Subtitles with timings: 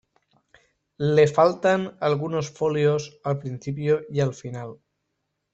[1.15, 4.79] Le faltan algunos folios al principio y al final.